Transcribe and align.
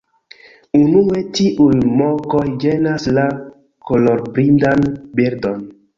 Unue, 0.79 1.19
tiuj 1.39 1.75
mokoj 1.99 2.43
ĝenas 2.63 3.07
la 3.19 3.27
kolorblindan 3.91 4.85
birdon. 5.21 5.63